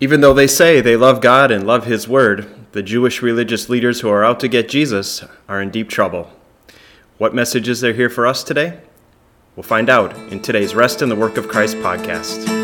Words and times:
Even 0.00 0.20
though 0.20 0.34
they 0.34 0.46
say 0.46 0.80
they 0.80 0.96
love 0.96 1.20
God 1.20 1.50
and 1.50 1.66
love 1.66 1.86
His 1.86 2.08
Word, 2.08 2.48
the 2.72 2.82
Jewish 2.82 3.22
religious 3.22 3.68
leaders 3.68 4.00
who 4.00 4.08
are 4.08 4.24
out 4.24 4.40
to 4.40 4.48
get 4.48 4.68
Jesus 4.68 5.24
are 5.48 5.62
in 5.62 5.70
deep 5.70 5.88
trouble. 5.88 6.30
What 7.18 7.34
message 7.34 7.68
is 7.68 7.80
there 7.80 7.92
here 7.92 8.10
for 8.10 8.26
us 8.26 8.42
today? 8.42 8.80
We'll 9.54 9.62
find 9.62 9.88
out 9.88 10.16
in 10.32 10.42
today's 10.42 10.74
Rest 10.74 11.00
in 11.00 11.08
the 11.08 11.16
Work 11.16 11.36
of 11.36 11.46
Christ 11.46 11.76
podcast. 11.76 12.63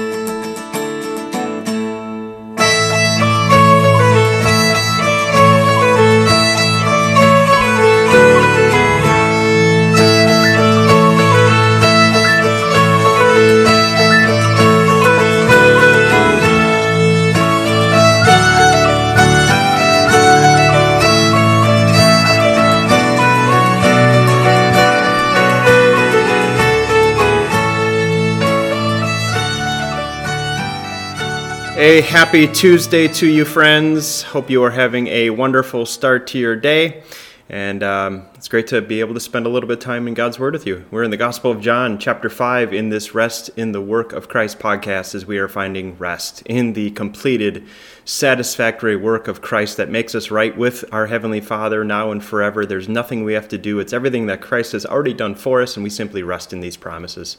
A 31.81 32.03
happy 32.03 32.47
Tuesday 32.47 33.09
to 33.09 33.27
you, 33.27 33.47
friends. 33.47 34.21
Hope 34.21 34.51
you 34.51 34.63
are 34.65 34.71
having 34.71 35.07
a 35.07 35.31
wonderful 35.31 35.87
start 35.87 36.27
to 36.27 36.39
your 36.39 36.55
day. 36.55 37.03
And 37.51 37.83
um, 37.83 38.27
it's 38.37 38.47
great 38.47 38.69
to 38.69 38.81
be 38.81 39.01
able 39.01 39.15
to 39.15 39.19
spend 39.19 39.45
a 39.45 39.49
little 39.49 39.67
bit 39.67 39.79
of 39.79 39.85
time 39.85 40.07
in 40.07 40.15
God's 40.15 40.39
Word 40.39 40.53
with 40.53 40.69
you. 40.69 40.85
We're 40.93 41.03
in 41.03 41.11
the 41.11 41.17
Gospel 41.17 41.51
of 41.51 41.61
John, 41.61 41.99
chapter 41.99 42.31
5, 42.31 42.73
in 42.73 42.91
this 42.91 43.13
Rest 43.13 43.51
in 43.57 43.73
the 43.73 43.81
Work 43.81 44.13
of 44.13 44.29
Christ 44.29 44.61
podcast, 44.61 45.17
as 45.17 45.27
we 45.27 45.37
are 45.37 45.49
finding 45.49 45.99
rest 45.99 46.43
in 46.43 46.75
the 46.75 46.93
completed, 46.93 47.67
satisfactory 48.05 48.95
work 48.95 49.27
of 49.27 49.43
Christ 49.43 49.79
that 49.79 49.91
makes 49.91 50.15
us 50.15 50.31
right 50.31 50.57
with 50.57 50.85
our 50.93 51.09
Heavenly 51.09 51.41
Father 51.41 51.83
now 51.83 52.13
and 52.13 52.23
forever. 52.23 52.65
There's 52.65 52.89
nothing 52.89 53.25
we 53.25 53.33
have 53.33 53.49
to 53.49 53.59
do, 53.59 53.81
it's 53.81 53.93
everything 53.93 54.27
that 54.27 54.41
Christ 54.41 54.71
has 54.71 54.87
already 54.87 55.13
done 55.13 55.35
for 55.35 55.61
us, 55.61 55.77
and 55.77 55.83
we 55.83 55.91
simply 55.91 56.23
rest 56.23 56.53
in 56.53 56.61
these 56.61 56.77
promises. 56.77 57.37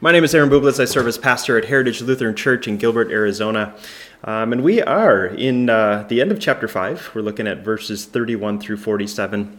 My 0.00 0.10
name 0.10 0.24
is 0.24 0.34
Aaron 0.34 0.50
Bublitz. 0.50 0.80
I 0.80 0.84
serve 0.84 1.06
as 1.06 1.16
pastor 1.16 1.56
at 1.56 1.66
Heritage 1.66 2.02
Lutheran 2.02 2.34
Church 2.34 2.66
in 2.66 2.76
Gilbert, 2.76 3.10
Arizona. 3.10 3.74
Um, 4.24 4.52
and 4.52 4.62
we 4.62 4.82
are 4.82 5.26
in 5.26 5.68
uh, 5.68 6.04
the 6.08 6.20
end 6.20 6.32
of 6.32 6.40
chapter 6.40 6.66
5. 6.66 7.12
We're 7.14 7.22
looking 7.22 7.46
at 7.46 7.58
verses 7.58 8.06
31 8.06 8.60
through 8.60 8.78
47. 8.78 9.58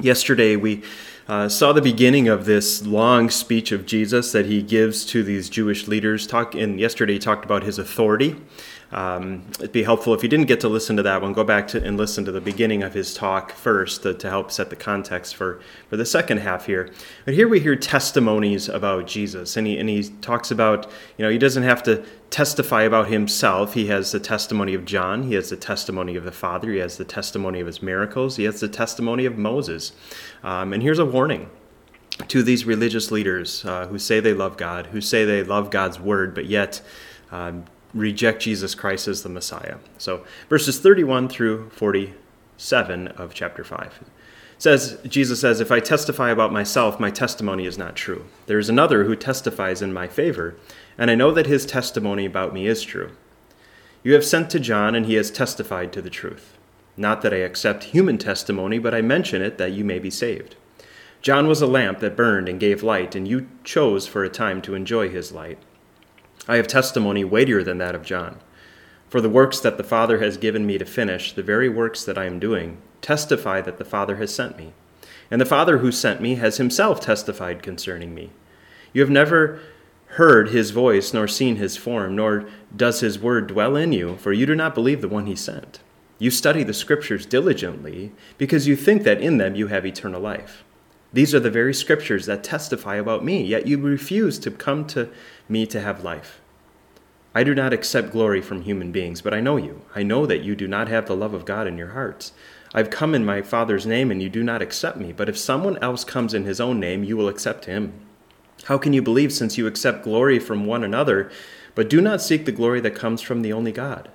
Yesterday, 0.00 0.56
we 0.56 0.82
uh, 1.26 1.48
saw 1.48 1.72
the 1.72 1.80
beginning 1.80 2.28
of 2.28 2.44
this 2.44 2.84
long 2.84 3.30
speech 3.30 3.72
of 3.72 3.86
Jesus 3.86 4.32
that 4.32 4.46
he 4.46 4.62
gives 4.62 5.04
to 5.06 5.22
these 5.22 5.48
Jewish 5.48 5.88
leaders. 5.88 6.26
Talk, 6.26 6.54
and 6.54 6.78
yesterday, 6.78 7.14
he 7.14 7.18
talked 7.18 7.44
about 7.44 7.62
his 7.62 7.78
authority. 7.78 8.36
Um, 8.92 9.44
it'd 9.54 9.72
be 9.72 9.82
helpful 9.82 10.14
if 10.14 10.22
you 10.22 10.28
didn't 10.28 10.46
get 10.46 10.60
to 10.60 10.68
listen 10.68 10.96
to 10.96 11.02
that 11.02 11.20
one, 11.20 11.32
go 11.32 11.42
back 11.42 11.66
to 11.68 11.84
and 11.84 11.96
listen 11.96 12.24
to 12.26 12.32
the 12.32 12.40
beginning 12.40 12.84
of 12.84 12.94
his 12.94 13.12
talk 13.12 13.50
first 13.50 14.04
to, 14.04 14.14
to, 14.14 14.30
help 14.30 14.52
set 14.52 14.70
the 14.70 14.76
context 14.76 15.34
for, 15.34 15.60
for 15.88 15.96
the 15.96 16.06
second 16.06 16.38
half 16.38 16.66
here. 16.66 16.92
But 17.24 17.34
here 17.34 17.48
we 17.48 17.58
hear 17.58 17.74
testimonies 17.74 18.68
about 18.68 19.08
Jesus, 19.08 19.56
and 19.56 19.66
he, 19.66 19.78
and 19.78 19.88
he 19.88 20.10
talks 20.20 20.52
about, 20.52 20.88
you 21.16 21.24
know, 21.24 21.30
he 21.30 21.38
doesn't 21.38 21.64
have 21.64 21.82
to 21.84 22.04
testify 22.34 22.82
about 22.82 23.06
himself. 23.06 23.74
He 23.74 23.86
has 23.86 24.10
the 24.10 24.18
testimony 24.18 24.74
of 24.74 24.84
John, 24.84 25.22
he 25.22 25.34
has 25.34 25.50
the 25.50 25.56
testimony 25.56 26.16
of 26.16 26.24
the 26.24 26.32
Father, 26.32 26.72
he 26.72 26.78
has 26.78 26.96
the 26.96 27.04
testimony 27.04 27.60
of 27.60 27.68
his 27.68 27.80
miracles, 27.80 28.34
he 28.34 28.42
has 28.42 28.58
the 28.58 28.66
testimony 28.66 29.24
of 29.24 29.38
Moses. 29.38 29.92
Um, 30.42 30.72
and 30.72 30.82
here's 30.82 30.98
a 30.98 31.04
warning 31.04 31.48
to 32.26 32.42
these 32.42 32.64
religious 32.64 33.12
leaders 33.12 33.64
uh, 33.64 33.86
who 33.86 34.00
say 34.00 34.18
they 34.18 34.34
love 34.34 34.56
God, 34.56 34.86
who 34.86 35.00
say 35.00 35.24
they 35.24 35.44
love 35.44 35.70
God's 35.70 36.00
word, 36.00 36.34
but 36.34 36.46
yet 36.46 36.82
um, 37.30 37.66
reject 37.94 38.42
Jesus 38.42 38.74
Christ 38.74 39.06
as 39.06 39.22
the 39.22 39.28
Messiah. 39.28 39.76
So, 39.98 40.24
verses 40.48 40.80
31 40.80 41.28
through 41.28 41.70
47 41.70 43.06
of 43.06 43.32
chapter 43.32 43.62
5 43.62 44.00
says 44.58 44.98
Jesus 45.06 45.40
says, 45.40 45.60
"If 45.60 45.72
I 45.72 45.80
testify 45.80 46.30
about 46.30 46.52
myself, 46.52 47.00
my 47.00 47.10
testimony 47.10 47.66
is 47.66 47.78
not 47.78 47.96
true. 47.96 48.24
There 48.46 48.58
is 48.58 48.68
another 48.68 49.04
who 49.04 49.16
testifies 49.16 49.82
in 49.82 49.92
my 49.92 50.06
favor, 50.06 50.54
and 50.96 51.10
I 51.10 51.14
know 51.14 51.30
that 51.32 51.46
his 51.46 51.66
testimony 51.66 52.24
about 52.24 52.54
me 52.54 52.66
is 52.66 52.82
true. 52.82 53.10
You 54.02 54.14
have 54.14 54.24
sent 54.24 54.50
to 54.50 54.60
John, 54.60 54.94
and 54.94 55.06
he 55.06 55.14
has 55.14 55.30
testified 55.30 55.92
to 55.92 56.02
the 56.02 56.10
truth. 56.10 56.56
Not 56.96 57.22
that 57.22 57.34
I 57.34 57.38
accept 57.38 57.84
human 57.84 58.18
testimony, 58.18 58.78
but 58.78 58.94
I 58.94 59.02
mention 59.02 59.42
it 59.42 59.58
that 59.58 59.72
you 59.72 59.84
may 59.84 59.98
be 59.98 60.10
saved. 60.10 60.56
John 61.22 61.48
was 61.48 61.62
a 61.62 61.66
lamp 61.66 62.00
that 62.00 62.16
burned 62.16 62.48
and 62.48 62.60
gave 62.60 62.82
light, 62.82 63.14
and 63.14 63.26
you 63.26 63.48
chose 63.64 64.06
for 64.06 64.22
a 64.22 64.28
time 64.28 64.60
to 64.62 64.74
enjoy 64.74 65.08
his 65.08 65.32
light." 65.32 65.58
I 66.46 66.56
have 66.56 66.66
testimony 66.66 67.24
weightier 67.24 67.62
than 67.62 67.78
that 67.78 67.94
of 67.94 68.04
John. 68.04 68.36
For 69.14 69.20
the 69.20 69.30
works 69.30 69.60
that 69.60 69.76
the 69.76 69.84
Father 69.84 70.18
has 70.18 70.36
given 70.36 70.66
me 70.66 70.76
to 70.76 70.84
finish, 70.84 71.32
the 71.32 71.42
very 71.44 71.68
works 71.68 72.02
that 72.02 72.18
I 72.18 72.24
am 72.24 72.40
doing, 72.40 72.78
testify 73.00 73.60
that 73.60 73.78
the 73.78 73.84
Father 73.84 74.16
has 74.16 74.34
sent 74.34 74.58
me. 74.58 74.72
And 75.30 75.40
the 75.40 75.46
Father 75.46 75.78
who 75.78 75.92
sent 75.92 76.20
me 76.20 76.34
has 76.34 76.56
himself 76.56 77.00
testified 77.00 77.62
concerning 77.62 78.12
me. 78.12 78.30
You 78.92 79.02
have 79.02 79.10
never 79.10 79.60
heard 80.18 80.48
his 80.48 80.72
voice, 80.72 81.14
nor 81.14 81.28
seen 81.28 81.54
his 81.54 81.76
form, 81.76 82.16
nor 82.16 82.48
does 82.76 82.98
his 82.98 83.16
word 83.16 83.46
dwell 83.46 83.76
in 83.76 83.92
you, 83.92 84.16
for 84.16 84.32
you 84.32 84.46
do 84.46 84.56
not 84.56 84.74
believe 84.74 85.00
the 85.00 85.06
one 85.06 85.26
he 85.26 85.36
sent. 85.36 85.78
You 86.18 86.32
study 86.32 86.64
the 86.64 86.74
Scriptures 86.74 87.24
diligently, 87.24 88.10
because 88.36 88.66
you 88.66 88.74
think 88.74 89.04
that 89.04 89.20
in 89.20 89.38
them 89.38 89.54
you 89.54 89.68
have 89.68 89.86
eternal 89.86 90.20
life. 90.20 90.64
These 91.12 91.32
are 91.36 91.38
the 91.38 91.52
very 91.52 91.72
Scriptures 91.72 92.26
that 92.26 92.42
testify 92.42 92.96
about 92.96 93.24
me, 93.24 93.44
yet 93.44 93.68
you 93.68 93.78
refuse 93.78 94.40
to 94.40 94.50
come 94.50 94.84
to 94.88 95.08
me 95.48 95.66
to 95.66 95.80
have 95.80 96.02
life. 96.02 96.40
I 97.36 97.42
do 97.42 97.52
not 97.52 97.72
accept 97.72 98.12
glory 98.12 98.40
from 98.40 98.62
human 98.62 98.92
beings, 98.92 99.20
but 99.20 99.34
I 99.34 99.40
know 99.40 99.56
you. 99.56 99.82
I 99.94 100.04
know 100.04 100.24
that 100.24 100.42
you 100.42 100.54
do 100.54 100.68
not 100.68 100.86
have 100.86 101.06
the 101.06 101.16
love 101.16 101.34
of 101.34 101.44
God 101.44 101.66
in 101.66 101.76
your 101.76 101.90
hearts. 101.90 102.32
I've 102.72 102.90
come 102.90 103.12
in 103.12 103.24
my 103.24 103.42
Father's 103.42 103.86
name, 103.86 104.12
and 104.12 104.22
you 104.22 104.28
do 104.28 104.44
not 104.44 104.62
accept 104.62 104.98
me. 104.98 105.12
But 105.12 105.28
if 105.28 105.36
someone 105.36 105.76
else 105.78 106.04
comes 106.04 106.32
in 106.32 106.44
his 106.44 106.60
own 106.60 106.78
name, 106.78 107.02
you 107.02 107.16
will 107.16 107.28
accept 107.28 107.64
him. 107.64 107.92
How 108.64 108.78
can 108.78 108.92
you 108.92 109.02
believe 109.02 109.32
since 109.32 109.58
you 109.58 109.66
accept 109.66 110.04
glory 110.04 110.38
from 110.38 110.64
one 110.64 110.84
another, 110.84 111.28
but 111.74 111.90
do 111.90 112.00
not 112.00 112.22
seek 112.22 112.44
the 112.44 112.52
glory 112.52 112.80
that 112.80 112.94
comes 112.94 113.20
from 113.20 113.42
the 113.42 113.52
only 113.52 113.72
God? 113.72 114.10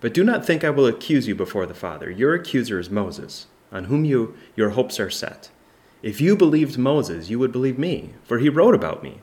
But 0.00 0.14
do 0.14 0.24
not 0.24 0.46
think 0.46 0.64
I 0.64 0.70
will 0.70 0.86
accuse 0.86 1.28
you 1.28 1.34
before 1.34 1.66
the 1.66 1.74
Father. 1.74 2.10
Your 2.10 2.32
accuser 2.32 2.78
is 2.78 2.88
Moses, 2.88 3.48
on 3.70 3.84
whom 3.84 4.06
you, 4.06 4.34
your 4.56 4.70
hopes 4.70 4.98
are 4.98 5.10
set. 5.10 5.50
If 6.02 6.22
you 6.22 6.36
believed 6.36 6.78
Moses, 6.78 7.28
you 7.28 7.38
would 7.38 7.52
believe 7.52 7.78
me, 7.78 8.14
for 8.24 8.38
he 8.38 8.48
wrote 8.48 8.74
about 8.74 9.02
me. 9.02 9.20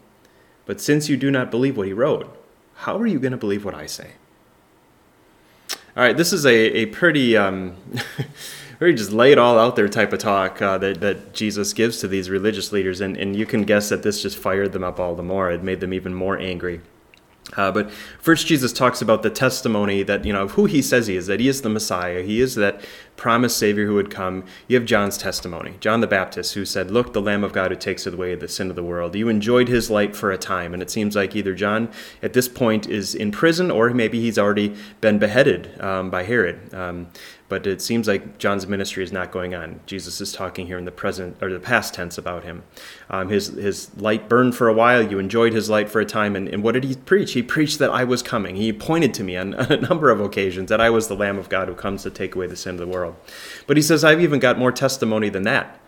But 0.67 0.79
since 0.79 1.09
you 1.09 1.17
do 1.17 1.31
not 1.31 1.49
believe 1.49 1.77
what 1.77 1.87
he 1.87 1.93
wrote, 1.93 2.37
how 2.77 2.97
are 2.97 3.07
you 3.07 3.19
going 3.19 3.31
to 3.31 3.37
believe 3.37 3.65
what 3.65 3.73
I 3.73 3.87
say? 3.87 4.11
All 5.95 6.03
right, 6.03 6.15
this 6.15 6.31
is 6.31 6.45
a, 6.45 6.53
a 6.53 6.85
pretty, 6.85 7.35
um, 7.35 7.75
very 8.79 8.93
just 8.93 9.11
lay 9.11 9.31
it 9.31 9.39
all 9.39 9.57
out 9.57 9.75
there 9.75 9.89
type 9.89 10.13
of 10.13 10.19
talk 10.19 10.61
uh, 10.61 10.77
that, 10.77 11.01
that 11.01 11.33
Jesus 11.33 11.73
gives 11.73 11.99
to 12.01 12.07
these 12.07 12.29
religious 12.29 12.71
leaders. 12.71 13.01
And, 13.01 13.17
and 13.17 13.35
you 13.35 13.47
can 13.47 13.63
guess 13.63 13.89
that 13.89 14.03
this 14.03 14.21
just 14.21 14.37
fired 14.37 14.73
them 14.73 14.83
up 14.83 14.99
all 14.99 15.15
the 15.15 15.23
more. 15.23 15.51
It 15.51 15.63
made 15.63 15.79
them 15.79 15.91
even 15.91 16.13
more 16.13 16.37
angry. 16.37 16.81
Uh, 17.55 17.71
but 17.71 17.89
first, 18.19 18.45
Jesus 18.45 18.73
talks 18.73 19.01
about 19.01 19.23
the 19.23 19.29
testimony 19.29 20.03
that, 20.03 20.25
you 20.25 20.33
know, 20.33 20.43
of 20.43 20.51
who 20.51 20.65
he 20.65 20.81
says 20.81 21.07
he 21.07 21.15
is, 21.15 21.27
that 21.27 21.39
he 21.39 21.47
is 21.47 21.61
the 21.61 21.69
Messiah. 21.69 22.21
He 22.21 22.41
is 22.41 22.55
that 22.55 22.81
promised 23.15 23.57
Savior 23.57 23.87
who 23.87 23.95
would 23.95 24.11
come. 24.11 24.43
You 24.67 24.77
have 24.77 24.85
John's 24.85 25.17
testimony, 25.17 25.75
John 25.79 26.01
the 26.01 26.07
Baptist, 26.07 26.53
who 26.53 26.65
said, 26.65 26.91
Look, 26.91 27.13
the 27.13 27.21
Lamb 27.21 27.43
of 27.43 27.53
God 27.53 27.71
who 27.71 27.77
takes 27.77 28.05
away 28.05 28.35
the 28.35 28.47
sin 28.47 28.69
of 28.69 28.75
the 28.75 28.83
world. 28.83 29.15
You 29.15 29.29
enjoyed 29.29 29.69
his 29.69 29.89
light 29.89 30.15
for 30.15 30.31
a 30.31 30.37
time. 30.37 30.73
And 30.73 30.83
it 30.83 30.89
seems 30.89 31.15
like 31.15 31.35
either 31.35 31.55
John 31.55 31.89
at 32.21 32.33
this 32.33 32.47
point 32.47 32.87
is 32.87 33.15
in 33.15 33.31
prison 33.31 33.71
or 33.71 33.89
maybe 33.91 34.19
he's 34.19 34.37
already 34.37 34.75
been 35.01 35.17
beheaded 35.17 35.79
um, 35.81 36.09
by 36.09 36.23
Herod. 36.23 36.73
Um, 36.73 37.07
but 37.49 37.65
it 37.65 37.81
seems 37.81 38.07
like 38.07 38.37
John's 38.37 38.67
ministry 38.67 39.03
is 39.03 39.11
not 39.13 39.31
going 39.31 39.55
on. 39.55 39.79
Jesus 39.85 40.19
is 40.19 40.33
talking 40.33 40.67
here 40.67 40.77
in 40.77 40.83
the 40.83 40.91
present 40.91 41.37
or 41.41 41.51
the 41.51 41.59
past 41.59 41.93
tense 41.93 42.17
about 42.17 42.43
him. 42.43 42.63
Um, 43.09 43.29
his 43.29 43.47
his 43.47 43.95
light 43.97 44.27
burned 44.27 44.55
for 44.55 44.67
a 44.67 44.73
while. 44.73 45.01
You 45.01 45.17
enjoyed 45.17 45.53
his 45.53 45.69
light 45.69 45.89
for 45.89 46.01
a 46.01 46.05
time, 46.05 46.35
and, 46.35 46.49
and 46.49 46.61
what 46.61 46.73
did 46.73 46.83
he 46.83 46.95
preach? 46.95 47.33
He 47.37 47.43
preached 47.43 47.77
that 47.77 47.91
I 47.91 48.03
was 48.03 48.23
coming. 48.23 48.55
He 48.55 48.73
pointed 48.73 49.13
to 49.13 49.23
me 49.23 49.37
on, 49.37 49.53
a 49.53 49.77
number 49.77 50.09
of 50.09 50.19
occasions 50.19 50.69
that 50.69 50.81
I 50.81 50.89
was 50.89 51.07
the 51.07 51.15
Lamb 51.15 51.37
of 51.37 51.49
God 51.49 51.67
who 51.67 51.75
comes 51.75 52.01
to 52.01 52.09
take 52.09 52.33
away 52.35 52.47
the 52.47 52.55
sin 52.55 52.73
of 52.73 52.79
the 52.79 52.87
world. 52.87 53.15
But 53.67 53.77
he 53.77 53.83
says 53.83 54.03
I've 54.03 54.21
even 54.21 54.39
got 54.39 54.57
more 54.57 54.71
testimony 54.71 55.29
than 55.29 55.43
that. 55.43 55.79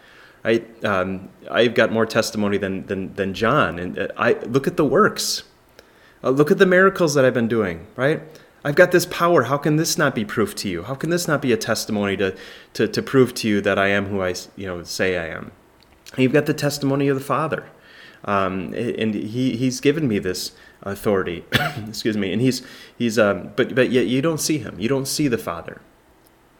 I 0.46 0.64
um, 0.84 1.30
I've 1.50 1.74
got 1.74 1.92
more 1.92 2.06
testimony 2.06 2.60
than 2.60 2.86
than 2.86 3.16
than 3.16 3.34
John, 3.34 3.80
and 3.80 3.98
uh, 3.98 4.08
I 4.16 4.34
look 4.34 4.68
at 4.68 4.78
the 4.78 4.86
works. 4.86 5.44
Uh, 6.24 6.30
look 6.30 6.52
at 6.52 6.60
the 6.60 6.66
miracles 6.66 7.16
that 7.16 7.26
I've 7.26 7.34
been 7.34 7.48
doing. 7.48 7.88
Right 7.96 8.22
I've 8.64 8.76
got 8.76 8.92
this 8.92 9.06
power. 9.06 9.44
How 9.44 9.58
can 9.58 9.78
this 9.78 9.98
not 9.98 10.14
be 10.14 10.26
proof 10.26 10.54
to 10.56 10.70
you? 10.70 10.84
How 10.84 10.94
can 10.96 11.10
this 11.10 11.28
not 11.28 11.42
be 11.42 11.54
a 11.54 11.58
testimony 11.58 12.18
to, 12.18 12.36
to, 12.74 12.88
to 12.88 13.02
prove 13.02 13.34
to 13.36 13.48
you 13.48 13.62
that 13.62 13.80
I 13.80 13.88
am 13.88 14.08
who 14.08 14.22
I 14.22 14.36
you 14.56 14.68
know, 14.68 14.84
say 14.84 15.18
I 15.18 15.28
am? 15.36 15.52
You've 16.18 16.34
got 16.34 16.46
the 16.46 16.54
testimony 16.54 17.08
of 17.08 17.18
the 17.18 17.24
Father. 17.24 17.70
Um, 18.26 18.74
and 18.74 19.14
he, 19.14 19.56
he's 19.56 19.80
given 19.80 20.08
me 20.08 20.20
this 20.20 20.52
authority. 20.82 21.46
Excuse 21.88 22.18
me. 22.18 22.34
And 22.34 22.42
he's, 22.42 22.62
he's 22.98 23.18
um, 23.18 23.52
but, 23.56 23.76
but 23.76 23.92
yet 23.92 24.08
you 24.08 24.22
don't 24.22 24.40
see 24.40 24.58
him. 24.58 24.80
You 24.80 24.90
don't 24.90 25.08
see 25.08 25.28
the 25.28 25.38
Father. 25.38 25.82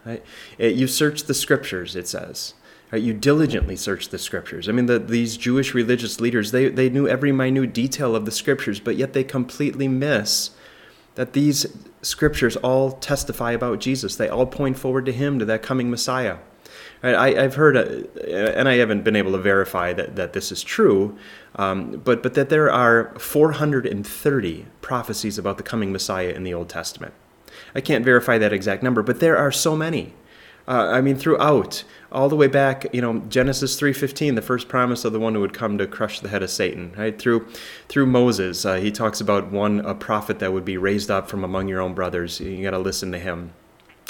Right? 0.06 0.24
You 0.58 0.88
search 0.88 1.24
the 1.24 1.34
scriptures, 1.34 1.96
it 1.96 2.08
says. 2.08 2.54
Right? 2.92 3.02
You 3.02 3.14
diligently 3.14 3.76
search 3.76 4.10
the 4.10 4.18
scriptures. 4.18 4.68
I 4.68 4.72
mean, 4.72 4.86
the, 4.88 4.98
these 4.98 5.38
Jewish 5.38 5.74
religious 5.74 6.20
leaders, 6.20 6.52
they, 6.52 6.70
they 6.70 6.90
knew 6.90 7.08
every 7.08 7.32
minute 7.32 7.74
detail 7.74 8.16
of 8.16 8.26
the 8.26 8.32
scriptures, 8.32 8.80
but 8.80 8.96
yet 8.96 9.14
they 9.14 9.24
completely 9.24 9.88
miss 9.88 10.52
that 11.16 11.34
these 11.34 11.66
scriptures 12.02 12.56
all 12.58 12.94
testify 12.94 13.52
about 13.52 13.80
Jesus. 13.80 14.16
They 14.16 14.30
all 14.30 14.46
point 14.46 14.78
forward 14.78 15.06
to 15.06 15.12
him, 15.12 15.38
to 15.40 15.46
that 15.46 15.62
coming 15.62 15.90
Messiah. 15.90 16.38
I, 17.02 17.32
have 17.32 17.56
heard, 17.56 17.78
uh, 17.78 18.28
and 18.28 18.68
I 18.68 18.76
haven't 18.76 19.04
been 19.04 19.16
able 19.16 19.32
to 19.32 19.38
verify 19.38 19.94
that, 19.94 20.16
that 20.16 20.34
this 20.34 20.52
is 20.52 20.64
true, 20.64 21.18
um, 21.56 22.02
but, 22.04 22.22
but 22.22 22.34
that 22.34 22.50
there 22.50 22.72
are 22.72 23.14
430 23.18 24.66
prophecies 24.82 25.38
about 25.38 25.58
the 25.58 25.64
coming 25.64 25.92
Messiah 25.92 26.30
in 26.30 26.44
the 26.44 26.54
Old 26.54 26.70
Testament. 26.70 27.14
I 27.74 27.82
can't 27.82 28.04
verify 28.04 28.38
that 28.38 28.54
exact 28.54 28.84
number, 28.84 29.02
but 29.02 29.20
there 29.20 29.38
are 29.38 29.52
so 29.52 29.76
many. 29.76 30.14
Uh, 30.68 30.88
I 30.92 31.02
mean, 31.02 31.16
throughout, 31.16 31.84
all 32.12 32.30
the 32.30 32.36
way 32.36 32.46
back, 32.46 32.86
you 32.94 33.02
know, 33.02 33.24
Genesis 33.28 33.80
3:15, 33.80 34.36
the 34.36 34.42
first 34.42 34.68
promise 34.68 35.04
of 35.04 35.14
the 35.14 35.20
one 35.20 35.34
who 35.34 35.42
would 35.42 35.54
come 35.54 35.80
to 35.80 35.88
crush 35.88 36.20
the 36.20 36.30
head 36.30 36.44
of 36.44 36.52
Satan, 36.52 36.94
right? 36.96 37.18
Through, 37.18 37.48
through 37.88 38.06
Moses, 38.06 38.66
uh, 38.66 38.76
he 38.76 38.92
talks 38.92 39.20
about 39.20 39.52
one 39.52 39.80
a 39.80 39.96
prophet 39.96 40.38
that 40.40 40.54
would 40.54 40.66
be 40.66 40.78
raised 40.78 41.10
up 41.10 41.28
from 41.28 41.44
among 41.44 41.70
your 41.70 41.82
own 41.82 41.96
brothers. 41.96 42.40
You 42.40 42.62
got 42.62 42.72
to 42.72 42.80
listen 42.80 43.12
to 43.14 43.20
him. 43.20 43.54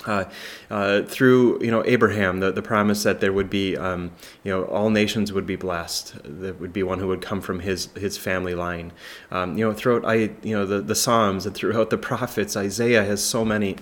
Uh, 0.05 0.23
uh, 0.69 1.01
through 1.03 1.61
you 1.61 1.69
know 1.69 1.83
Abraham, 1.85 2.39
the, 2.39 2.51
the 2.51 2.61
promise 2.61 3.03
that 3.03 3.19
there 3.19 3.33
would 3.33 3.49
be 3.49 3.75
um, 3.75 4.11
you 4.43 4.51
know 4.51 4.63
all 4.65 4.89
nations 4.89 5.33
would 5.33 5.45
be 5.45 5.57
blessed. 5.57 6.15
There 6.23 6.53
would 6.53 6.71
be 6.71 6.83
one 6.83 6.99
who 6.99 7.07
would 7.07 7.21
come 7.21 7.41
from 7.41 7.59
his 7.59 7.87
his 7.97 8.17
family 8.17 8.55
line. 8.55 8.93
Um, 9.29 9.57
you 9.57 9.65
know 9.65 9.73
throughout 9.73 10.05
I 10.05 10.31
you 10.41 10.55
know 10.55 10.65
the, 10.65 10.79
the 10.81 10.95
Psalms 10.95 11.45
and 11.45 11.53
throughout 11.53 11.89
the 11.89 11.97
prophets, 11.97 12.55
Isaiah 12.55 13.03
has 13.03 13.23
so 13.23 13.43
many. 13.43 13.75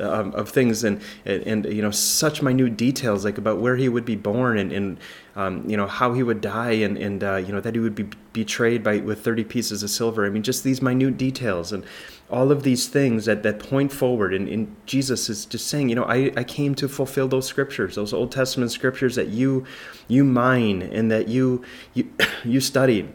Um, 0.00 0.32
of 0.34 0.48
things 0.48 0.84
and, 0.84 1.00
and, 1.24 1.66
you 1.66 1.82
know 1.82 1.90
such 1.90 2.42
minute 2.42 2.76
details 2.76 3.24
like 3.24 3.38
about 3.38 3.58
where 3.58 3.76
he 3.76 3.88
would 3.88 4.04
be 4.04 4.16
born 4.16 4.58
and, 4.58 4.72
and 4.72 4.98
um, 5.36 5.68
you 5.68 5.76
know 5.76 5.86
how 5.86 6.12
he 6.12 6.22
would 6.22 6.40
die 6.40 6.72
and, 6.72 6.96
and 6.96 7.22
uh, 7.22 7.36
you 7.36 7.52
know 7.52 7.60
that 7.60 7.74
he 7.74 7.80
would 7.80 7.94
be 7.94 8.08
betrayed 8.32 8.82
by 8.82 8.98
with 8.98 9.22
30 9.22 9.44
pieces 9.44 9.82
of 9.82 9.90
silver. 9.90 10.24
I 10.24 10.30
mean 10.30 10.42
just 10.42 10.64
these 10.64 10.80
minute 10.80 11.16
details 11.16 11.72
and 11.72 11.84
all 12.30 12.50
of 12.50 12.62
these 12.62 12.88
things 12.88 13.26
that, 13.26 13.42
that 13.42 13.58
point 13.58 13.92
forward. 13.92 14.32
And, 14.34 14.48
and 14.48 14.74
jesus 14.86 15.28
is 15.28 15.44
just 15.44 15.66
saying 15.66 15.88
you 15.88 15.94
know 15.94 16.04
I, 16.04 16.32
I 16.36 16.44
came 16.44 16.74
to 16.76 16.88
fulfill 16.88 17.28
those 17.28 17.46
scriptures 17.46 17.94
those 17.94 18.12
old 18.12 18.32
testament 18.32 18.70
scriptures 18.70 19.16
that 19.16 19.28
you 19.28 19.64
you 20.08 20.24
mine 20.24 20.82
and 20.82 21.10
that 21.10 21.28
you 21.28 21.62
you, 21.94 22.10
you 22.44 22.60
studied 22.60 23.12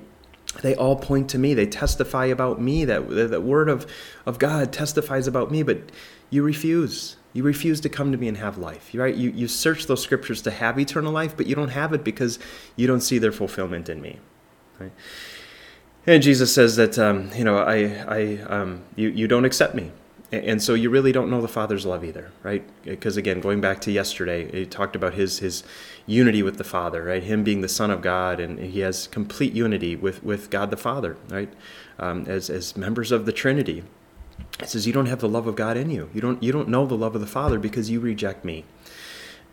they 0.61 0.75
all 0.75 0.95
point 0.95 1.29
to 1.29 1.37
me. 1.37 1.53
They 1.53 1.65
testify 1.65 2.25
about 2.25 2.61
me. 2.61 2.85
That 2.85 3.07
the 3.09 3.41
word 3.41 3.69
of, 3.69 3.85
of 4.25 4.39
god 4.39 4.73
testifies 4.73 5.27
about 5.27 5.51
me 5.51 5.63
but 5.63 5.79
you 6.29 6.43
refuse. 6.43 7.17
You 7.33 7.43
refuse 7.43 7.79
to 7.81 7.89
come 7.89 8.11
to 8.11 8.17
me 8.17 8.27
and 8.27 8.37
have 8.37 8.57
life 8.57 8.91
right? 8.93 9.15
You, 9.15 9.29
you 9.29 9.47
search 9.47 9.85
those 9.87 10.01
scriptures 10.01 10.41
to 10.43 10.51
have 10.51 10.79
eternal 10.79 11.11
life 11.11 11.37
but 11.37 11.45
you 11.45 11.55
don't 11.55 11.69
have 11.69 11.93
it 11.93 12.03
because 12.03 12.39
you 12.75 12.87
don't 12.87 13.01
see 13.01 13.19
their 13.19 13.31
fulfillment 13.31 13.89
in 13.89 14.01
me 14.01 14.19
right? 14.79 14.91
And 16.05 16.23
Jesus 16.23 16.53
says 16.53 16.77
that, 16.77 16.97
um, 16.97 17.29
you 17.35 17.43
know, 17.43 17.57
I, 17.57 18.05
I, 18.07 18.37
um, 18.47 18.83
you, 18.95 19.09
you 19.09 19.27
don't 19.27 19.43
accept 19.43 19.75
me. 19.75 19.91
And 20.29 20.61
so 20.61 20.73
you 20.73 20.89
really 20.89 21.13
don't 21.13 21.29
know 21.29 21.41
the 21.41 21.47
Father's 21.47 21.85
love 21.85 22.03
either, 22.03 22.31
right? 22.43 22.63
Because 22.83 23.15
again, 23.15 23.39
going 23.39 23.61
back 23.61 23.79
to 23.81 23.91
yesterday, 23.91 24.51
he 24.51 24.65
talked 24.65 24.95
about 24.95 25.13
his 25.13 25.39
his 25.39 25.63
unity 26.05 26.43
with 26.43 26.57
the 26.57 26.65
Father, 26.65 27.03
right? 27.03 27.23
Him 27.23 27.45
being 27.45 27.61
the 27.61 27.69
Son 27.69 27.89
of 27.89 28.01
God, 28.01 28.41
and 28.41 28.59
he 28.59 28.81
has 28.81 29.07
complete 29.07 29.53
unity 29.53 29.95
with, 29.95 30.21
with 30.23 30.49
God 30.49 30.69
the 30.69 30.77
Father, 30.77 31.15
right? 31.29 31.51
Um, 31.97 32.25
as 32.27 32.49
as 32.49 32.75
members 32.75 33.13
of 33.13 33.25
the 33.25 33.31
Trinity, 33.31 33.83
it 34.59 34.67
says 34.67 34.85
you 34.85 34.91
don't 34.91 35.05
have 35.05 35.21
the 35.21 35.29
love 35.29 35.47
of 35.47 35.55
God 35.55 35.77
in 35.77 35.89
you. 35.89 36.09
You 36.13 36.19
don't 36.19 36.43
you 36.43 36.51
don't 36.51 36.67
know 36.67 36.85
the 36.85 36.97
love 36.97 37.15
of 37.15 37.21
the 37.21 37.27
Father 37.27 37.57
because 37.57 37.89
you 37.89 38.01
reject 38.01 38.43
me. 38.43 38.65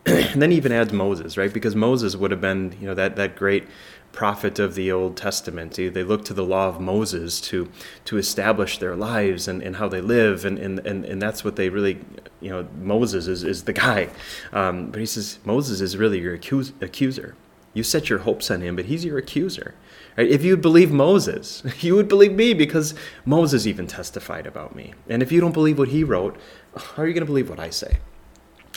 And 0.06 0.34
then 0.42 0.50
he 0.50 0.56
even 0.56 0.72
adds 0.72 0.92
Moses, 0.92 1.36
right? 1.36 1.52
Because 1.52 1.74
Moses 1.74 2.16
would 2.16 2.30
have 2.30 2.40
been, 2.40 2.76
you 2.80 2.86
know, 2.86 2.94
that 2.94 3.16
that 3.16 3.36
great 3.36 3.66
prophet 4.12 4.58
of 4.60 4.76
the 4.76 4.92
Old 4.92 5.16
Testament. 5.16 5.74
They 5.74 6.04
look 6.04 6.24
to 6.26 6.34
the 6.34 6.44
law 6.44 6.68
of 6.68 6.80
Moses 6.80 7.40
to 7.42 7.70
to 8.04 8.16
establish 8.16 8.78
their 8.78 8.96
lives 8.96 9.48
and, 9.48 9.62
and 9.62 9.76
how 9.76 9.88
they 9.88 10.00
live, 10.00 10.44
and, 10.44 10.58
and, 10.58 10.78
and, 10.86 11.04
and 11.04 11.20
that's 11.20 11.44
what 11.44 11.56
they 11.56 11.68
really, 11.68 11.98
you 12.40 12.50
know, 12.50 12.66
Moses 12.80 13.26
is, 13.26 13.44
is 13.44 13.64
the 13.64 13.72
guy. 13.72 14.08
Um, 14.52 14.90
but 14.90 15.00
he 15.00 15.06
says, 15.06 15.38
Moses 15.44 15.80
is 15.80 15.96
really 15.96 16.20
your 16.20 16.38
accus- 16.38 16.72
accuser. 16.80 17.34
You 17.74 17.82
set 17.82 18.08
your 18.08 18.20
hopes 18.20 18.52
on 18.52 18.60
him, 18.60 18.76
but 18.76 18.84
he's 18.84 19.04
your 19.04 19.18
accuser. 19.18 19.74
Right? 20.16 20.28
If 20.28 20.44
you 20.44 20.56
believe 20.56 20.92
Moses, 20.92 21.64
you 21.80 21.96
would 21.96 22.08
believe 22.08 22.32
me 22.32 22.54
because 22.54 22.94
Moses 23.24 23.66
even 23.66 23.88
testified 23.88 24.46
about 24.46 24.76
me. 24.76 24.94
And 25.08 25.22
if 25.22 25.32
you 25.32 25.40
don't 25.40 25.52
believe 25.52 25.78
what 25.78 25.88
he 25.88 26.04
wrote, 26.04 26.36
how 26.76 27.02
are 27.02 27.06
you 27.06 27.14
going 27.14 27.22
to 27.22 27.26
believe 27.26 27.50
what 27.50 27.58
I 27.58 27.70
say? 27.70 27.96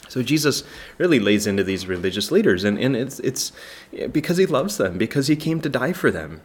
So 0.07 0.21
Jesus 0.23 0.63
really 0.97 1.19
lays 1.19 1.47
into 1.47 1.63
these 1.63 1.87
religious 1.87 2.31
leaders, 2.31 2.63
and, 2.63 2.79
and 2.79 2.95
it's, 2.95 3.19
it's 3.19 3.51
because 4.11 4.37
he 4.37 4.45
loves 4.45 4.77
them, 4.77 4.97
because 4.97 5.27
he 5.27 5.35
came 5.35 5.61
to 5.61 5.69
die 5.69 5.93
for 5.93 6.11
them. 6.11 6.41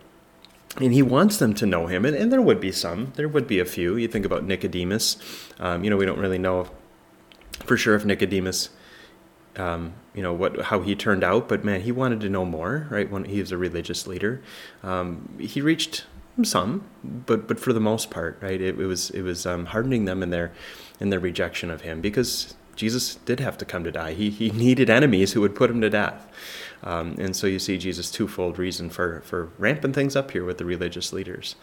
And 0.79 0.95
he 0.95 1.03
wants 1.03 1.37
them 1.37 1.53
to 1.55 1.67
know 1.67 1.87
him, 1.87 2.07
and, 2.07 2.17
and 2.17 2.33
there 2.33 2.41
would 2.41 2.59
be 2.59 2.73
some. 2.73 3.13
There 3.17 3.29
would 3.29 3.47
be 3.47 3.59
a 3.59 3.65
few. 3.67 3.97
You 3.97 4.09
think 4.09 4.25
about 4.25 4.45
Nicodemus. 4.45 5.19
Um, 5.61 5.85
you 5.85 5.91
know, 5.91 5.99
we 5.99 6.07
don't 6.07 6.19
really 6.19 6.39
know 6.39 6.71
for 7.65 7.77
sure 7.77 7.95
if 7.95 8.05
Nicodemus, 8.05 8.71
um, 9.57 9.93
you 10.15 10.23
know, 10.23 10.33
what 10.33 10.63
how 10.63 10.81
he 10.81 10.95
turned 10.95 11.23
out, 11.25 11.49
but 11.49 11.65
man, 11.65 11.83
he 11.83 11.93
wanted 11.93 12.21
to 12.21 12.29
know 12.29 12.45
more, 12.45 12.87
right? 12.91 13.11
When 13.11 13.25
he 13.25 13.41
was 13.41 13.53
a 13.53 13.57
religious 13.57 14.07
leader, 14.07 14.43
um, 14.83 15.37
he 15.39 15.61
reached 15.61 16.07
some, 16.43 16.87
but 17.05 17.47
but 17.47 17.61
for 17.61 17.73
the 17.73 17.81
most 17.81 18.11
part, 18.11 18.39
right, 18.41 18.61
it, 18.61 18.79
it 18.79 18.87
was 18.87 19.11
it 19.11 19.23
was 19.23 19.47
um, 19.47 19.67
hardening 19.67 20.07
them 20.07 20.23
in 20.23 20.31
their 20.31 20.53
in 21.01 21.11
their 21.11 21.21
rejection 21.21 21.71
of 21.71 21.83
him 21.83 22.01
because 22.01 22.55
Jesus 22.77 23.17
did 23.17 23.41
have 23.41 23.59
to 23.59 23.65
come 23.65 23.85
to 23.85 23.93
die. 23.93 24.15
He, 24.15 24.31
he 24.31 24.51
needed 24.51 24.89
enemies 24.89 25.33
who 25.33 25.41
would 25.41 25.55
put 25.55 25.71
him 25.71 25.81
to 25.81 25.91
death. 25.91 26.27
Um, 26.83 27.17
and 27.19 27.37
so 27.37 27.47
you 27.47 27.59
see 27.59 27.79
Jesus' 27.79 28.11
twofold 28.11 28.59
reason 28.59 28.91
for, 28.91 29.21
for 29.21 29.51
ramping 29.59 29.93
things 29.93 30.17
up 30.17 30.31
here 30.31 30.45
with 30.45 30.59
the 30.59 30.65
religious 30.65 31.13
leaders. 31.13 31.55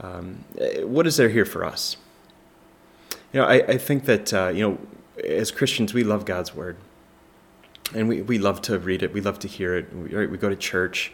Um, 0.00 0.44
what 0.80 1.06
is 1.06 1.16
there 1.16 1.28
here 1.28 1.44
for 1.44 1.64
us? 1.64 1.96
You 3.32 3.40
know, 3.40 3.46
I, 3.46 3.54
I 3.54 3.78
think 3.78 4.04
that, 4.06 4.32
uh, 4.32 4.48
you 4.48 4.68
know, 4.68 4.78
as 5.24 5.50
Christians, 5.50 5.94
we 5.94 6.04
love 6.04 6.24
God's 6.24 6.54
word. 6.54 6.76
And 7.94 8.08
we, 8.08 8.22
we 8.22 8.38
love 8.38 8.60
to 8.62 8.78
read 8.78 9.02
it, 9.02 9.12
we 9.12 9.20
love 9.20 9.38
to 9.40 9.48
hear 9.48 9.76
it, 9.76 9.94
we, 9.94 10.08
right, 10.08 10.28
we 10.28 10.38
go 10.38 10.48
to 10.48 10.56
church. 10.56 11.12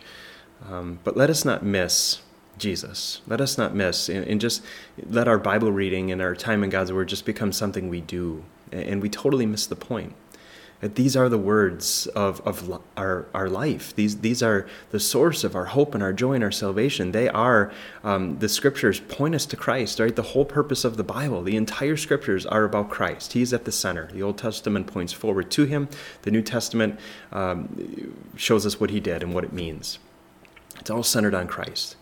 Um, 0.67 1.01
but 1.05 1.17
let 1.17 1.29
us 1.29 1.45
not 1.45 1.63
miss 1.63 2.23
Jesus. 2.57 3.21
Let 3.27 3.41
us 3.41 3.59
not 3.59 3.75
miss, 3.75 4.09
and, 4.09 4.27
and 4.27 4.41
just 4.41 4.63
let 5.07 5.29
our 5.29 5.39
Bible 5.39 5.71
reading 5.71 6.11
and 6.11 6.23
our 6.23 6.35
time 6.35 6.65
in 6.65 6.71
God's 6.71 6.93
Word 6.93 7.09
just 7.09 7.27
become 7.27 7.53
something 7.53 7.89
we 7.89 8.01
do 8.01 8.45
and 8.73 9.03
we 9.03 9.09
totally 9.09 9.47
miss 9.47 9.67
the 9.67 9.77
point. 9.77 10.15
That 10.81 10.97
these 10.97 11.17
are 11.17 11.29
the 11.29 11.39
words 11.39 12.09
of, 12.09 12.41
of 12.41 12.83
our, 12.97 13.27
our 13.33 13.49
life. 13.49 13.95
These, 13.95 14.19
these 14.19 14.43
are 14.43 14.67
the 14.91 14.99
source 14.99 15.45
of 15.45 15.55
our 15.55 15.67
hope 15.67 15.95
and 15.95 16.03
our 16.03 16.13
joy 16.13 16.33
and 16.33 16.43
our 16.43 16.51
salvation. 16.51 17.13
They 17.13 17.29
are, 17.29 17.73
um, 18.03 18.41
the 18.41 18.49
scriptures 18.49 18.99
point 18.99 19.37
us 19.37 19.47
to 19.47 19.57
Christ, 19.57 20.01
right? 20.01 20.15
The 20.15 20.23
whole 20.23 20.45
purpose 20.45 20.85
of 20.85 20.97
the 20.97 21.05
Bible, 21.05 21.43
the 21.43 21.55
entire 21.55 21.97
scriptures 21.97 22.45
are 22.47 22.65
about 22.65 22.91
Christ. 22.91 23.35
He's 23.35 23.53
at 23.53 23.65
the 23.65 23.71
center. 23.71 24.09
The 24.13 24.25
Old 24.25 24.39
Testament 24.39 24.89
points 24.89 25.13
forward 25.13 25.53
to 25.53 25.67
him, 25.67 25.89
the 26.23 26.33
New 26.33 26.43
Testament 26.43 26.99
um, 27.31 28.17
shows 28.35 28.67
us 28.67 28.81
what 28.81 28.91
he 28.91 28.99
did 28.99 29.23
and 29.23 29.33
what 29.33 29.45
it 29.45 29.53
means. 29.53 30.01
It's 30.81 30.91
all 30.91 31.05
centered 31.05 31.35
on 31.35 31.47
Christ 31.47 31.95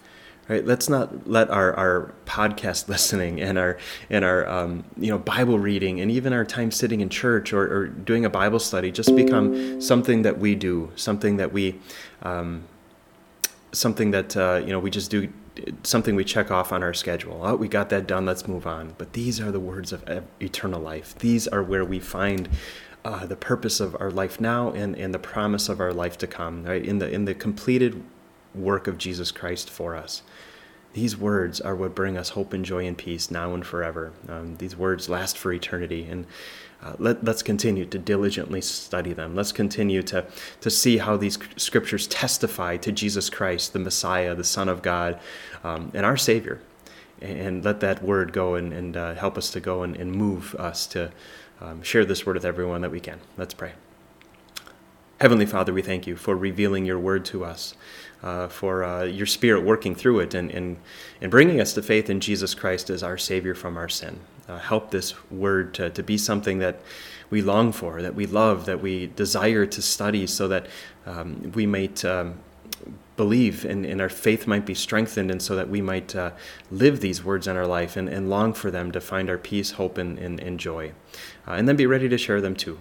right? 0.51 0.67
Let's 0.67 0.89
not 0.89 1.29
let 1.29 1.49
our, 1.49 1.73
our 1.75 2.13
podcast 2.27 2.89
listening 2.95 3.41
and 3.41 3.57
our 3.57 3.79
and 4.11 4.25
our 4.25 4.47
um, 4.49 4.85
you 4.99 5.11
know 5.11 5.19
bible 5.19 5.59
reading 5.59 6.01
and 6.01 6.11
even 6.11 6.33
our 6.33 6.45
time 6.45 6.71
sitting 6.71 7.01
in 7.01 7.09
church 7.09 7.53
or, 7.53 7.63
or, 7.63 7.87
doing 7.87 8.25
a 8.25 8.31
bible 8.31 8.59
study 8.59 8.91
just 8.91 9.15
become 9.15 9.81
something 9.81 10.23
that 10.23 10.39
we 10.39 10.55
do 10.55 10.91
something 10.97 11.37
that 11.37 11.53
we 11.53 11.79
um, 12.23 12.65
something 13.73 14.11
that 14.11 14.37
uh, 14.37 14.61
you 14.65 14.73
know 14.73 14.81
we 14.81 14.91
just 14.91 15.11
do 15.11 15.33
something 15.83 16.15
we 16.15 16.25
check 16.25 16.51
off 16.51 16.73
on 16.73 16.83
our 16.83 16.95
schedule. 16.95 17.41
Oh 17.43 17.55
we 17.55 17.69
got 17.69 17.89
that 17.91 18.07
done. 18.07 18.27
Let's 18.27 18.49
move 18.49 18.67
on. 18.67 18.95
But 18.99 19.13
these 19.13 19.41
are 19.41 19.53
the 19.53 19.61
words 19.61 19.93
of 19.93 20.05
eternal 20.41 20.81
life. 20.81 21.15
These 21.19 21.49
are 21.49 21.63
where 21.63 21.85
we 21.85 22.01
find 22.01 22.49
uh, 23.05 23.27
the 23.27 23.37
purpose 23.37 23.81
of 23.81 23.97
our 24.01 24.11
life 24.11 24.41
now 24.41 24.71
and, 24.71 24.95
and 24.95 25.15
the 25.15 25.19
promise 25.19 25.69
of 25.69 25.81
our 25.81 25.93
life 25.93 26.19
to 26.19 26.27
come 26.27 26.65
right? 26.65 26.85
In 26.85 26.99
the 26.99 27.11
in 27.11 27.25
the 27.25 27.35
completed 27.35 28.03
work 28.55 28.87
of 28.87 28.99
Jesus 28.99 29.31
Christ 29.31 29.71
for 29.71 29.95
us. 29.97 30.23
These 30.93 31.17
words 31.17 31.61
are 31.61 31.77
what 31.77 31.95
bring 31.95 32.17
us 32.17 32.31
hope 32.31 32.53
and 32.53 32.65
joy 32.65 32.87
and 32.87 32.99
peace 32.99 33.31
now 33.31 33.55
and 33.55 33.65
forever. 33.65 34.13
Um, 34.29 34.57
these 34.57 34.77
words 34.77 35.09
last 35.09 35.39
for 35.39 35.53
eternity. 35.53 36.05
And 36.09 36.27
uh, 36.83 36.95
let, 36.99 37.29
us 37.29 37.43
continue 37.43 37.85
to 37.85 37.99
diligently 37.99 38.61
study 38.61 39.13
them. 39.13 39.37
Let's 39.37 39.53
continue 39.53 40.03
to, 40.05 40.27
to 40.61 40.71
see 40.71 40.99
how 40.99 41.17
these 41.17 41.39
scriptures 41.57 42.07
testify 42.09 42.79
to 42.79 42.91
Jesus 42.91 43.31
Christ, 43.31 43.73
the 43.73 43.79
Messiah, 43.79 44.35
the 44.35 44.45
Son 44.45 44.69
of 44.69 44.83
God, 44.83 45.21
um, 45.63 45.93
and 45.95 46.05
our 46.05 46.17
Savior. 46.17 46.61
And 47.21 47.65
let 47.65 47.81
that 47.81 48.03
word 48.03 48.33
go 48.33 48.55
and, 48.55 48.73
and 48.73 48.97
uh, 48.97 49.15
help 49.15 49.37
us 49.37 49.51
to 49.51 49.61
go 49.61 49.83
and, 49.83 49.95
and 49.95 50.11
move 50.11 50.55
us 50.57 50.87
to 50.89 51.13
um, 51.61 51.83
share 51.83 52.07
this 52.07 52.25
word 52.25 52.35
with 52.35 52.47
everyone 52.47 52.81
that 52.81 52.91
we 52.91 53.01
can. 53.01 53.21
Let's 53.37 53.55
pray. 53.55 53.73
Heavenly 55.21 55.45
Father, 55.45 55.75
we 55.75 55.83
thank 55.83 56.07
you 56.07 56.17
for 56.17 56.35
revealing 56.35 56.87
your 56.87 56.99
word 56.99 57.27
to 57.27 57.45
us 57.45 57.75
uh, 58.23 58.49
for 58.49 58.85
uh, 58.85 59.05
your 59.05 59.27
Spirit 59.27 59.65
working 59.65 59.95
through 59.95 60.21
it 60.21 60.35
and, 60.35 60.51
and, 60.51 60.77
and 61.21 61.31
bringing 61.31 61.61
us 61.61 61.73
to 61.75 61.83
faith 61.83 62.11
in 62.11 62.21
Jesus 62.21 62.55
Christ 62.55 62.91
as 62.91 63.03
our 63.03 63.19
Savior 63.19 63.55
from 63.55 63.77
our 63.77 63.89
sin. 63.89 64.21
Uh, 64.49 64.59
help 64.59 64.91
this 64.91 65.15
word 65.31 65.73
to, 65.75 65.91
to 65.91 66.03
be 66.03 66.19
something 66.19 66.59
that 66.59 66.81
we 67.31 67.41
long 67.41 67.73
for, 67.73 68.03
that 68.03 68.15
we 68.15 68.27
love, 68.27 68.67
that 68.67 68.81
we 68.83 69.07
desire 69.07 69.65
to 69.65 69.81
study 69.81 70.27
so 70.27 70.49
that 70.49 70.67
um, 71.07 71.53
we 71.55 71.67
might 71.67 72.05
um, 72.05 72.39
believe 73.17 73.65
and, 73.65 73.85
and, 73.85 74.01
our 74.01 74.09
faith 74.09 74.47
might 74.47 74.65
be 74.65 74.75
strengthened, 74.75 75.31
and 75.31 75.43
so 75.43 75.55
that 75.55 75.69
we 75.69 75.83
might 75.83 76.17
uh, 76.17 76.31
live 76.71 77.01
these 77.01 77.23
words 77.23 77.47
in 77.47 77.55
our 77.57 77.67
life 77.67 77.97
and, 77.97 78.09
and, 78.09 78.31
long 78.31 78.53
for 78.53 78.71
them 78.71 78.91
to 78.91 79.01
find 79.01 79.29
our 79.29 79.37
peace, 79.37 79.73
hope, 79.73 79.99
and, 79.99 80.19
and, 80.19 80.59
joy. 80.59 80.93
Uh, 81.47 81.53
and 81.53 81.69
then 81.69 81.77
be 81.77 81.87
ready 81.87 82.09
to 82.09 82.17
share 82.17 82.41
them 82.41 82.57
too. 82.57 82.79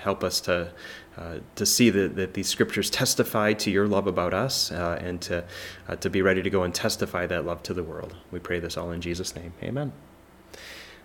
Help 0.00 0.22
us 0.22 0.40
to, 0.42 0.72
uh, 1.16 1.36
to 1.54 1.66
see 1.66 1.90
that, 1.90 2.16
that 2.16 2.34
these 2.34 2.48
scriptures 2.48 2.90
testify 2.90 3.52
to 3.54 3.70
your 3.70 3.86
love 3.86 4.06
about 4.06 4.34
us 4.34 4.70
uh, 4.72 4.98
and 5.00 5.20
to, 5.22 5.44
uh, 5.88 5.96
to 5.96 6.10
be 6.10 6.22
ready 6.22 6.42
to 6.42 6.50
go 6.50 6.62
and 6.62 6.74
testify 6.74 7.26
that 7.26 7.44
love 7.44 7.62
to 7.64 7.74
the 7.74 7.82
world. 7.82 8.14
We 8.30 8.38
pray 8.38 8.60
this 8.60 8.76
all 8.76 8.90
in 8.92 9.00
Jesus' 9.00 9.34
name. 9.34 9.52
Amen. 9.62 9.92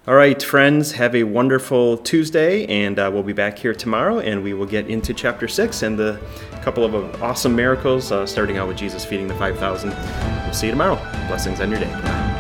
All 0.08 0.16
right, 0.16 0.42
friends, 0.42 0.94
have 0.94 1.14
a 1.14 1.22
wonderful 1.22 1.96
Tuesday, 1.96 2.66
and 2.66 2.98
uh, 2.98 3.12
we'll 3.14 3.22
be 3.22 3.34
back 3.34 3.60
here 3.60 3.76
tomorrow, 3.76 4.18
and 4.18 4.42
we 4.42 4.56
will 4.56 4.66
get 4.66 4.88
into 4.88 5.14
chapter 5.14 5.48
6 5.48 5.84
and 5.84 6.00
the 6.00 6.20
couple 6.64 6.84
of 6.84 7.22
awesome 7.22 7.56
miracles, 7.56 8.12
uh, 8.12 8.26
starting 8.26 8.58
out 8.58 8.68
with 8.68 8.78
Jesus 8.78 9.06
feeding 9.06 9.28
the 9.28 9.36
5,000. 9.36 9.92
We'll 9.92 10.54
see 10.54 10.66
you 10.66 10.72
tomorrow. 10.72 10.96
Blessings 11.28 11.62
on 11.62 11.70
your 11.70 11.82
day. 11.82 12.31